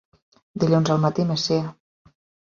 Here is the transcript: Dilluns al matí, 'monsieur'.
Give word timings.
Dilluns 0.61 0.89
al 0.93 1.01
matí, 1.03 1.25
'monsieur'. 1.31 1.69